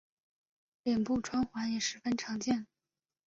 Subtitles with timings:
[0.81, 2.65] 脸部穿环也十分常见。